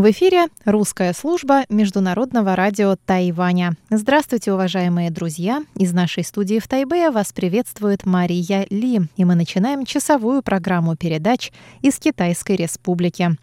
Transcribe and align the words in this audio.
В 0.00 0.10
эфире 0.12 0.46
русская 0.64 1.12
служба 1.12 1.66
Международного 1.68 2.56
радио 2.56 2.96
Тайваня. 2.96 3.74
Здравствуйте, 3.90 4.50
уважаемые 4.50 5.10
друзья! 5.10 5.62
Из 5.76 5.92
нашей 5.92 6.24
студии 6.24 6.58
в 6.58 6.66
Тайбе 6.66 7.10
вас 7.10 7.34
приветствует 7.34 8.06
Мария 8.06 8.66
Ли, 8.70 9.02
и 9.18 9.24
мы 9.26 9.34
начинаем 9.34 9.84
часовую 9.84 10.40
программу 10.42 10.96
передач 10.96 11.52
из 11.82 11.98
Китайской 11.98 12.56
Республики. 12.56 13.36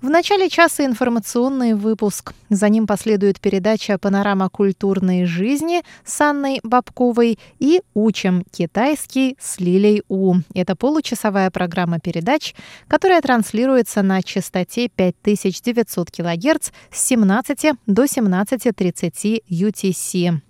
В 0.00 0.08
начале 0.08 0.48
часа 0.48 0.84
информационный 0.84 1.74
выпуск. 1.74 2.34
За 2.50 2.68
ним 2.68 2.86
последует 2.86 3.40
передача 3.40 3.98
«Панорама 3.98 4.48
культурной 4.48 5.24
жизни» 5.24 5.82
с 6.04 6.20
Анной 6.20 6.60
Бабковой 6.62 7.36
и 7.58 7.82
«Учим 7.94 8.44
китайский» 8.52 9.36
с 9.40 9.58
Лилей 9.58 10.04
У. 10.08 10.36
Это 10.54 10.76
получасовая 10.76 11.50
программа 11.50 11.98
передач, 11.98 12.54
которая 12.86 13.20
транслируется 13.22 14.02
на 14.02 14.22
частоте 14.22 14.88
5900 14.88 15.95
900 15.96 16.10
кГц 16.10 16.70
с 16.90 17.06
17 17.06 17.72
до 17.86 18.04
17.30 18.04 19.42
UTC. 19.50 20.40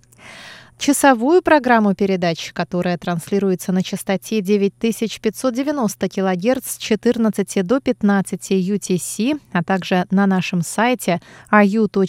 Часовую 0.78 1.42
программу 1.42 1.94
передач, 1.94 2.52
которая 2.52 2.98
транслируется 2.98 3.72
на 3.72 3.82
частоте 3.82 4.42
9590 4.42 6.08
кГц 6.08 6.70
с 6.70 6.76
14 6.76 7.66
до 7.66 7.80
15 7.80 8.50
UTC, 8.52 9.40
а 9.52 9.64
также 9.64 10.06
на 10.10 10.26
нашем 10.26 10.60
сайте 10.62 11.20
ru.rti.org.tw, 11.50 12.00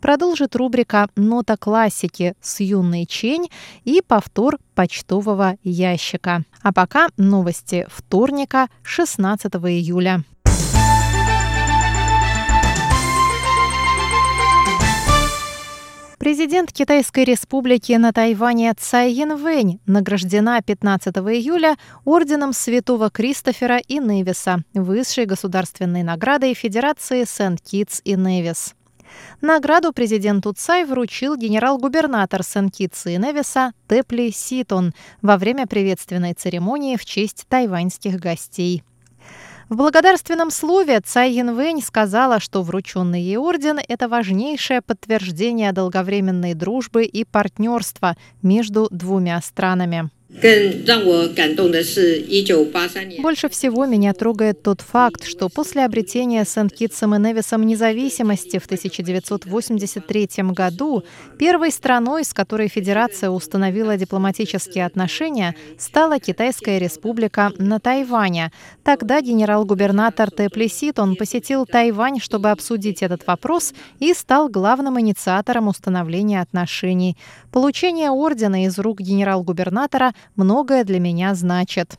продолжит 0.00 0.56
рубрика 0.56 1.08
«Нота 1.16 1.56
классики» 1.56 2.34
с 2.40 2.60
юной 2.60 3.04
Чень 3.04 3.50
и 3.84 4.00
повтор 4.00 4.58
почтового 4.76 5.56
ящика. 5.64 6.44
А 6.62 6.72
пока 6.72 7.08
новости 7.16 7.84
вторника, 7.90 8.68
16 8.84 9.52
июля. 9.54 10.22
Президент 16.28 16.74
Китайской 16.74 17.24
республики 17.24 17.94
на 17.94 18.12
Тайване 18.12 18.74
Цай 18.74 19.12
Янвэнь 19.12 19.80
награждена 19.86 20.60
15 20.60 21.16
июля 21.16 21.78
орденом 22.04 22.52
Святого 22.52 23.08
Кристофера 23.08 23.78
и 23.78 23.98
Невиса, 23.98 24.62
высшей 24.74 25.24
государственной 25.24 26.02
наградой 26.02 26.52
Федерации 26.52 27.24
Сент-Китс 27.24 28.02
и 28.04 28.14
Невис. 28.14 28.74
Награду 29.40 29.94
президенту 29.94 30.52
Цай 30.52 30.84
вручил 30.84 31.34
генерал-губернатор 31.34 32.42
Сен-Китса 32.42 33.08
и 33.08 33.16
Невиса 33.16 33.72
Тепли 33.88 34.28
Ситон 34.28 34.92
во 35.22 35.38
время 35.38 35.66
приветственной 35.66 36.34
церемонии 36.34 36.96
в 36.96 37.06
честь 37.06 37.46
тайваньских 37.48 38.20
гостей. 38.20 38.82
В 39.68 39.76
благодарственном 39.76 40.50
слове 40.50 40.98
Цай 41.00 41.32
Янвэнь 41.32 41.82
сказала, 41.82 42.40
что 42.40 42.62
врученный 42.62 43.20
ей 43.20 43.36
орден– 43.36 43.78
это 43.88 44.08
важнейшее 44.08 44.80
подтверждение 44.80 45.72
долговременной 45.72 46.54
дружбы 46.54 47.04
и 47.04 47.24
партнерства 47.24 48.16
между 48.40 48.88
двумя 48.90 49.38
странами. 49.42 50.08
Больше 53.22 53.48
всего 53.48 53.86
меня 53.86 54.12
трогает 54.12 54.62
тот 54.62 54.82
факт, 54.82 55.24
что 55.24 55.48
после 55.48 55.86
обретения 55.86 56.44
Сент-Китсом 56.44 57.14
и 57.14 57.18
Невисом 57.18 57.64
независимости 57.64 58.58
в 58.58 58.66
1983 58.66 60.28
году 60.52 61.02
первой 61.38 61.72
страной, 61.72 62.24
с 62.24 62.34
которой 62.34 62.68
Федерация 62.68 63.30
установила 63.30 63.96
дипломатические 63.96 64.84
отношения, 64.84 65.54
стала 65.78 66.20
Китайская 66.20 66.78
республика 66.78 67.50
на 67.56 67.80
Тайване. 67.80 68.52
Тогда 68.84 69.22
генерал-губернатор 69.22 70.30
Теплисит 70.30 70.98
он 70.98 71.16
посетил 71.16 71.64
Тайвань, 71.64 72.20
чтобы 72.20 72.50
обсудить 72.50 73.02
этот 73.02 73.26
вопрос 73.26 73.72
и 73.98 74.12
стал 74.12 74.50
главным 74.50 75.00
инициатором 75.00 75.68
установления 75.68 76.42
отношений. 76.42 77.16
Получение 77.50 78.10
ордена 78.10 78.66
из 78.66 78.78
рук 78.78 79.00
генерал-губернатора 79.00 80.12
многое 80.36 80.84
для 80.84 80.98
меня 80.98 81.34
значит. 81.34 81.98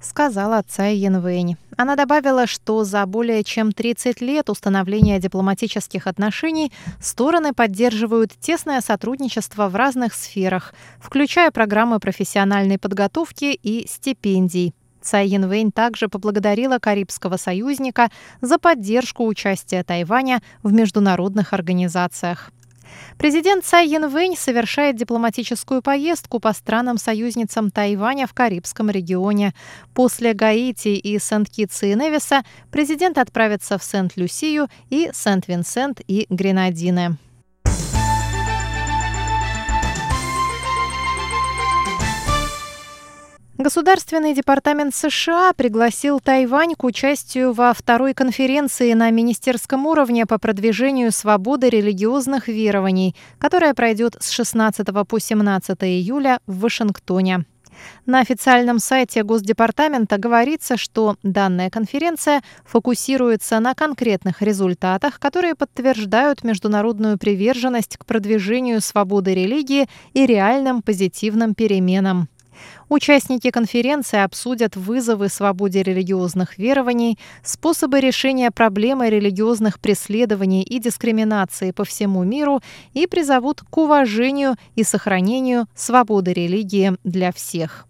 Сказала 0.00 0.62
Цай 0.66 0.96
Янвэнь. 0.96 1.56
Она 1.76 1.96
добавила, 1.96 2.46
что 2.46 2.84
за 2.84 3.04
более 3.06 3.44
чем 3.44 3.72
30 3.72 4.20
лет 4.20 4.48
установления 4.48 5.18
дипломатических 5.18 6.06
отношений 6.06 6.72
стороны 7.00 7.52
поддерживают 7.52 8.32
тесное 8.40 8.80
сотрудничество 8.80 9.68
в 9.68 9.76
разных 9.76 10.14
сферах, 10.14 10.72
включая 11.00 11.50
программы 11.50 12.00
профессиональной 12.00 12.78
подготовки 12.78 13.58
и 13.62 13.86
стипендий. 13.88 14.72
Цай 15.08 15.26
Янвэнь 15.28 15.72
также 15.72 16.08
поблагодарила 16.08 16.78
Карибского 16.78 17.38
союзника 17.38 18.10
за 18.42 18.58
поддержку 18.58 19.24
участия 19.26 19.82
Тайваня 19.82 20.42
в 20.62 20.70
международных 20.70 21.54
организациях. 21.54 22.50
Президент 23.16 23.64
Цай 23.64 23.88
Янвэнь 23.88 24.36
совершает 24.36 24.96
дипломатическую 24.96 25.80
поездку 25.80 26.40
по 26.40 26.52
странам-союзницам 26.52 27.70
Тайваня 27.70 28.26
в 28.26 28.34
Карибском 28.34 28.90
регионе. 28.90 29.54
После 29.94 30.34
Гаити 30.34 30.88
и 30.88 31.18
Сент-Китса 31.18 31.86
и 31.86 31.94
Невиса 31.94 32.42
президент 32.70 33.16
отправится 33.16 33.78
в 33.78 33.84
Сент-Люсию 33.84 34.68
и 34.90 35.10
Сент-Винсент 35.14 36.02
и 36.06 36.26
Гренадины. 36.28 37.16
Государственный 43.58 44.34
департамент 44.34 44.94
США 44.94 45.52
пригласил 45.52 46.20
Тайвань 46.20 46.76
к 46.76 46.84
участию 46.84 47.52
во 47.52 47.74
второй 47.74 48.14
конференции 48.14 48.92
на 48.92 49.10
министерском 49.10 49.84
уровне 49.84 50.26
по 50.26 50.38
продвижению 50.38 51.10
свободы 51.10 51.68
религиозных 51.68 52.46
верований, 52.46 53.16
которая 53.40 53.74
пройдет 53.74 54.16
с 54.20 54.30
16 54.30 54.86
по 55.08 55.18
17 55.18 55.76
июля 55.82 56.38
в 56.46 56.60
Вашингтоне. 56.60 57.46
На 58.06 58.20
официальном 58.20 58.78
сайте 58.78 59.24
Госдепартамента 59.24 60.18
говорится, 60.18 60.76
что 60.76 61.16
данная 61.24 61.68
конференция 61.68 62.42
фокусируется 62.64 63.58
на 63.58 63.74
конкретных 63.74 64.40
результатах, 64.40 65.18
которые 65.18 65.56
подтверждают 65.56 66.44
международную 66.44 67.18
приверженность 67.18 67.96
к 67.96 68.06
продвижению 68.06 68.80
свободы 68.80 69.34
религии 69.34 69.88
и 70.12 70.26
реальным 70.26 70.80
позитивным 70.80 71.56
переменам. 71.56 72.28
Участники 72.88 73.50
конференции 73.50 74.18
обсудят 74.18 74.76
вызовы 74.76 75.28
свободе 75.28 75.82
религиозных 75.82 76.58
верований, 76.58 77.18
способы 77.42 78.00
решения 78.00 78.50
проблемы 78.50 79.10
религиозных 79.10 79.80
преследований 79.80 80.62
и 80.62 80.78
дискриминации 80.78 81.72
по 81.72 81.84
всему 81.84 82.24
миру 82.24 82.60
и 82.94 83.06
призовут 83.06 83.62
к 83.68 83.76
уважению 83.76 84.56
и 84.74 84.84
сохранению 84.84 85.66
свободы 85.74 86.32
религии 86.32 86.96
для 87.04 87.32
всех. 87.32 87.87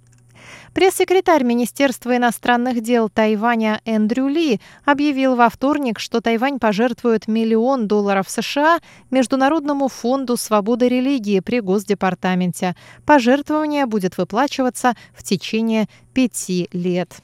Пресс-секретарь 0.78 1.43
Министерства 1.43 2.16
иностранных 2.16 2.81
дел 2.83 3.09
Тайваня 3.09 3.81
Эндрю 3.84 4.28
Ли 4.28 4.61
объявил 4.84 5.34
во 5.34 5.49
вторник, 5.49 5.99
что 5.99 6.21
Тайвань 6.21 6.61
пожертвует 6.61 7.27
миллион 7.27 7.89
долларов 7.89 8.31
США 8.31 8.78
Международному 9.11 9.88
фонду 9.88 10.37
свободы 10.37 10.87
религии 10.88 11.41
при 11.41 11.59
Госдепартаменте. 11.59 12.77
Пожертвование 13.05 13.87
будет 13.87 14.19
выплачиваться 14.19 14.94
в 15.17 15.25
течение 15.25 15.88
пяти 16.15 16.69
лет. 16.71 17.22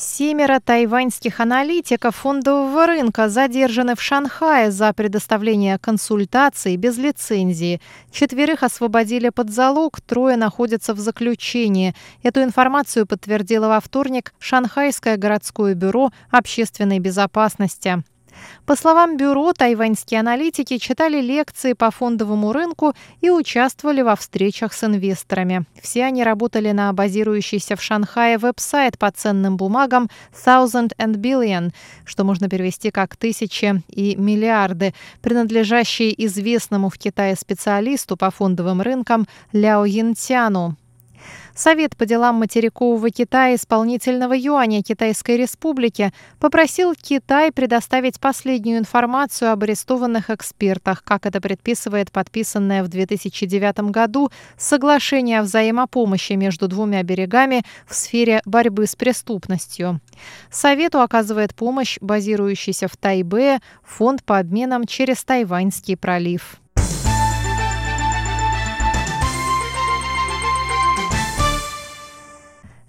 Семеро 0.00 0.60
тайваньских 0.60 1.40
аналитиков 1.40 2.14
фондового 2.14 2.86
рынка 2.86 3.28
задержаны 3.28 3.96
в 3.96 4.00
Шанхае 4.00 4.70
за 4.70 4.92
предоставление 4.92 5.76
консультаций 5.76 6.76
без 6.76 6.96
лицензии. 6.98 7.80
Четверых 8.12 8.62
освободили 8.62 9.30
под 9.30 9.50
залог, 9.50 10.00
трое 10.00 10.36
находятся 10.36 10.94
в 10.94 11.00
заключении. 11.00 11.96
Эту 12.22 12.44
информацию 12.44 13.06
подтвердило 13.08 13.66
во 13.66 13.80
вторник 13.80 14.34
Шанхайское 14.38 15.16
городское 15.16 15.74
бюро 15.74 16.12
общественной 16.30 17.00
безопасности. 17.00 18.04
По 18.66 18.76
словам 18.76 19.16
бюро, 19.16 19.52
тайваньские 19.52 20.20
аналитики 20.20 20.78
читали 20.78 21.20
лекции 21.20 21.72
по 21.72 21.90
фондовому 21.90 22.52
рынку 22.52 22.94
и 23.20 23.30
участвовали 23.30 24.02
во 24.02 24.14
встречах 24.14 24.72
с 24.72 24.84
инвесторами. 24.84 25.64
Все 25.80 26.04
они 26.04 26.22
работали 26.22 26.72
на 26.72 26.92
базирующийся 26.92 27.76
в 27.76 27.82
Шанхае 27.82 28.38
веб-сайт 28.38 28.98
по 28.98 29.10
ценным 29.10 29.56
бумагам 29.56 30.08
Thousand 30.44 30.92
and 30.98 31.16
Billion, 31.16 31.72
что 32.04 32.24
можно 32.24 32.48
перевести 32.48 32.90
как 32.90 33.16
«тысячи» 33.16 33.82
и 33.88 34.16
«миллиарды», 34.16 34.94
принадлежащие 35.22 36.12
известному 36.26 36.90
в 36.90 36.98
Китае 36.98 37.36
специалисту 37.36 38.16
по 38.16 38.30
фондовым 38.30 38.82
рынкам 38.82 39.26
Ляо 39.52 39.84
Янтяну. 39.84 40.76
Совет 41.54 41.96
по 41.96 42.06
делам 42.06 42.36
материкового 42.36 43.10
Китая 43.10 43.54
исполнительного 43.56 44.34
юаня 44.36 44.82
Китайской 44.82 45.36
Республики 45.36 46.12
попросил 46.38 46.94
Китай 46.94 47.50
предоставить 47.50 48.20
последнюю 48.20 48.78
информацию 48.78 49.50
об 49.50 49.64
арестованных 49.64 50.30
экспертах, 50.30 51.02
как 51.02 51.26
это 51.26 51.40
предписывает 51.40 52.12
подписанное 52.12 52.84
в 52.84 52.88
2009 52.88 53.90
году 53.90 54.30
соглашение 54.56 55.40
о 55.40 55.42
взаимопомощи 55.42 56.34
между 56.34 56.68
двумя 56.68 57.02
берегами 57.02 57.62
в 57.86 57.94
сфере 57.94 58.40
борьбы 58.44 58.86
с 58.86 58.94
преступностью. 58.94 60.00
Совету 60.50 61.00
оказывает 61.00 61.54
помощь 61.54 61.98
базирующийся 62.00 62.88
в 62.88 62.96
Тайбе 62.96 63.58
фонд 63.82 64.24
по 64.24 64.38
обменам 64.38 64.86
через 64.86 65.24
Тайваньский 65.24 65.96
пролив. 65.96 66.60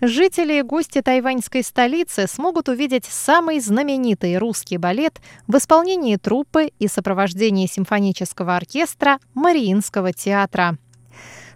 Жители 0.02 0.60
и 0.60 0.62
гости 0.62 1.02
тайваньской 1.02 1.62
столицы 1.62 2.26
смогут 2.26 2.70
увидеть 2.70 3.04
самый 3.04 3.60
знаменитый 3.60 4.38
русский 4.38 4.78
балет 4.78 5.20
в 5.48 5.58
исполнении 5.58 6.16
труппы 6.16 6.72
и 6.80 6.88
сопровождении 6.88 7.68
симфонического 7.68 8.56
оркестра 8.56 9.20
Мариинского 9.34 10.14
театра. 10.14 10.78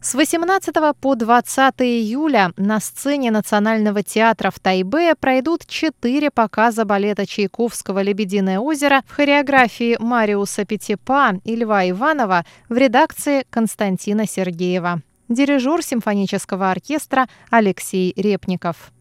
С 0.02 0.14
18 0.14 0.76
по 1.00 1.16
20 1.16 1.74
июля 1.80 2.52
на 2.58 2.82
сцене 2.82 3.32
Национального 3.32 4.04
театра 4.04 4.52
в 4.52 4.60
Тайбе 4.60 5.16
пройдут 5.16 5.66
четыре 5.66 6.30
показа 6.30 6.84
балета 6.84 7.26
Чайковского 7.26 8.02
«Лебединое 8.02 8.60
озеро» 8.60 9.04
в 9.08 9.14
хореографии 9.14 9.96
Мариуса 9.98 10.66
Петипа 10.66 11.40
и 11.46 11.56
Льва 11.56 11.90
Иванова 11.90 12.46
в 12.68 12.76
редакции 12.76 13.46
Константина 13.50 14.28
Сергеева 14.28 15.02
дирижер 15.34 15.84
симфонического 15.84 16.72
оркестра 16.72 17.28
Алексей 17.50 18.14
Репников. 18.16 18.92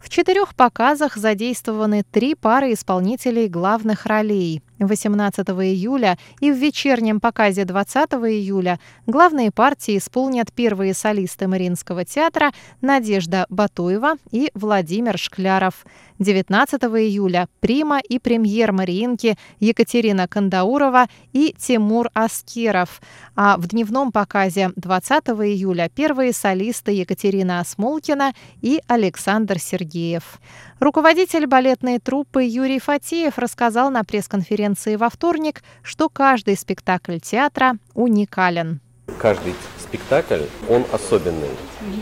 В 0.00 0.08
четырех 0.08 0.54
показах 0.54 1.16
задействованы 1.16 2.04
три 2.10 2.34
пары 2.34 2.72
исполнителей 2.72 3.48
главных 3.48 4.06
ролей. 4.06 4.62
18 4.86 5.46
июля 5.48 6.18
и 6.40 6.50
в 6.50 6.56
вечернем 6.56 7.20
показе 7.20 7.64
20 7.64 8.12
июля 8.12 8.78
главные 9.06 9.50
партии 9.50 9.98
исполнят 9.98 10.52
первые 10.52 10.94
солисты 10.94 11.48
Мариинского 11.48 12.04
театра 12.04 12.52
Надежда 12.80 13.46
Батуева 13.48 14.14
и 14.30 14.50
Владимир 14.54 15.18
Шкляров. 15.18 15.84
19 16.18 16.82
июля 16.82 17.48
прима 17.60 17.98
и 17.98 18.18
премьер 18.18 18.72
Мариинки 18.72 19.36
Екатерина 19.60 20.28
Кандаурова 20.28 21.08
и 21.32 21.54
Тимур 21.58 22.10
Аскеров. 22.14 23.00
А 23.34 23.56
в 23.56 23.66
дневном 23.66 24.12
показе 24.12 24.70
20 24.76 25.24
июля 25.28 25.90
первые 25.94 26.32
солисты 26.32 26.92
Екатерина 26.92 27.60
Осмолкина 27.60 28.32
и 28.60 28.80
Александр 28.86 29.58
Сергеев. 29.58 30.40
Руководитель 30.80 31.46
балетной 31.46 31.98
труппы 31.98 32.42
Юрий 32.42 32.80
Фатеев 32.80 33.38
рассказал 33.38 33.90
на 33.90 34.02
пресс-конференции 34.02 34.71
во 34.96 35.10
вторник, 35.10 35.62
что 35.82 36.08
каждый 36.08 36.56
спектакль 36.56 37.18
театра 37.18 37.76
уникален. 37.94 38.80
Каждый 39.18 39.54
спектакль, 39.78 40.44
он 40.70 40.84
особенный, 40.90 41.50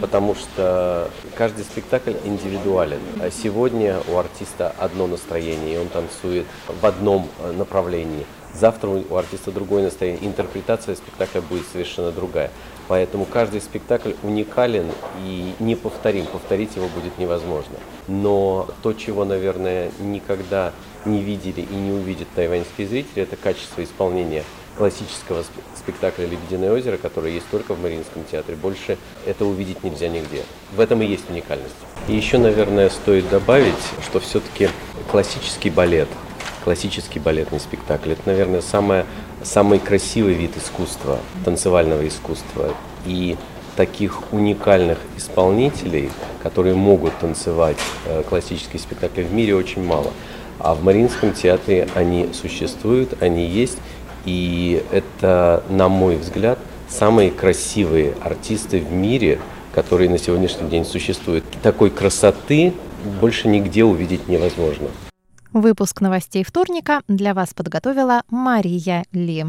потому 0.00 0.34
что 0.36 1.10
каждый 1.36 1.64
спектакль 1.64 2.12
индивидуален. 2.24 3.00
А 3.20 3.30
сегодня 3.30 3.98
у 4.08 4.16
артиста 4.16 4.72
одно 4.78 5.06
настроение, 5.08 5.74
и 5.74 5.78
он 5.78 5.88
танцует 5.88 6.46
в 6.80 6.86
одном 6.86 7.28
э, 7.40 7.52
направлении. 7.52 8.26
Завтра 8.54 8.90
у 8.90 9.16
артиста 9.16 9.50
другое 9.50 9.84
настроение, 9.84 10.24
интерпретация 10.24 10.94
спектакля 10.94 11.40
будет 11.40 11.66
совершенно 11.72 12.12
другая. 12.12 12.50
Поэтому 12.88 13.24
каждый 13.24 13.60
спектакль 13.60 14.12
уникален 14.22 14.86
и 15.24 15.54
неповторим, 15.60 16.26
повторить 16.26 16.74
его 16.74 16.88
будет 16.88 17.18
невозможно. 17.18 17.76
Но 18.08 18.68
то, 18.82 18.92
чего, 18.92 19.24
наверное, 19.24 19.90
никогда 20.00 20.72
не 21.04 21.22
видели 21.22 21.60
и 21.60 21.74
не 21.74 21.92
увидят 21.92 22.28
тайваньские 22.34 22.86
зрители, 22.86 23.22
это 23.22 23.36
качество 23.36 23.82
исполнения 23.82 24.44
классического 24.76 25.44
спектакля 25.76 26.26
«Лебединое 26.26 26.72
озеро», 26.72 26.96
который 26.96 27.34
есть 27.34 27.46
только 27.50 27.74
в 27.74 27.82
Мариинском 27.82 28.24
театре. 28.24 28.56
Больше 28.56 28.96
это 29.26 29.44
увидеть 29.44 29.84
нельзя 29.84 30.08
нигде. 30.08 30.42
В 30.74 30.80
этом 30.80 31.02
и 31.02 31.06
есть 31.06 31.28
уникальность. 31.28 31.74
И 32.08 32.14
еще, 32.14 32.38
наверное, 32.38 32.88
стоит 32.88 33.28
добавить, 33.28 33.74
что 34.02 34.20
все-таки 34.20 34.70
классический 35.10 35.70
балет, 35.70 36.08
классический 36.64 37.18
балетный 37.18 37.60
спектакль, 37.60 38.12
это, 38.12 38.22
наверное, 38.24 38.62
самое, 38.62 39.04
самый 39.42 39.80
красивый 39.80 40.34
вид 40.34 40.56
искусства, 40.56 41.18
танцевального 41.44 42.06
искусства. 42.06 42.74
И 43.04 43.36
таких 43.76 44.32
уникальных 44.32 44.98
исполнителей, 45.16 46.10
которые 46.42 46.74
могут 46.74 47.16
танцевать 47.18 47.78
э, 48.06 48.22
классические 48.28 48.78
спектакли 48.80 49.22
в 49.22 49.32
мире, 49.32 49.54
очень 49.54 49.82
мало. 49.82 50.12
А 50.62 50.74
в 50.74 50.84
Мариинском 50.84 51.32
театре 51.32 51.88
они 51.94 52.28
существуют, 52.32 53.22
они 53.22 53.46
есть, 53.46 53.78
и 54.24 54.84
это, 54.92 55.64
на 55.70 55.88
мой 55.88 56.16
взгляд, 56.16 56.58
самые 56.88 57.30
красивые 57.30 58.14
артисты 58.22 58.80
в 58.80 58.92
мире, 58.92 59.40
которые 59.74 60.10
на 60.10 60.18
сегодняшний 60.18 60.68
день 60.68 60.84
существуют. 60.84 61.44
Такой 61.62 61.90
красоты 61.90 62.74
больше 63.20 63.48
нигде 63.48 63.84
увидеть 63.84 64.28
невозможно. 64.28 64.88
Выпуск 65.52 66.00
новостей 66.00 66.44
вторника 66.44 67.00
для 67.08 67.34
вас 67.34 67.54
подготовила 67.54 68.22
Мария 68.28 69.04
Ли. 69.12 69.46